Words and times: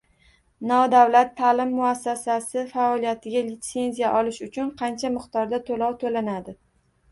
Nodavlat 0.69 1.35
ta’lim 1.41 1.75
muassasasi 1.79 2.65
faoliyatiga 2.71 3.45
litsenziya 3.51 4.15
olish 4.23 4.43
uchun 4.49 4.75
qancha 4.83 5.15
miqdorda 5.21 5.63
to‘lov 5.71 5.97
to‘lanadi? 6.07 6.61